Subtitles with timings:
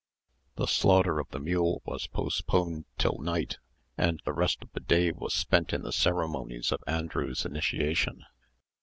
[0.55, 3.59] The slaughter of the mule was postponed till night,
[3.99, 8.25] and the rest of the day was spent in the ceremonies of Andrew's initiation.